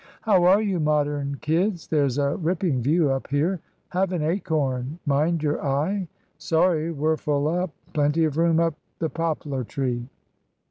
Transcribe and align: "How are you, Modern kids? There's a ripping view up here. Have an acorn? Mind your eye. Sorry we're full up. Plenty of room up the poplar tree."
"How 0.23 0.45
are 0.45 0.63
you, 0.63 0.79
Modern 0.79 1.37
kids? 1.41 1.85
There's 1.85 2.17
a 2.17 2.35
ripping 2.35 2.81
view 2.81 3.11
up 3.11 3.27
here. 3.27 3.61
Have 3.89 4.11
an 4.13 4.23
acorn? 4.23 4.97
Mind 5.05 5.43
your 5.43 5.63
eye. 5.63 6.07
Sorry 6.39 6.91
we're 6.91 7.17
full 7.17 7.47
up. 7.47 7.69
Plenty 7.93 8.23
of 8.23 8.35
room 8.35 8.59
up 8.59 8.73
the 8.97 9.09
poplar 9.09 9.63
tree." 9.63 10.07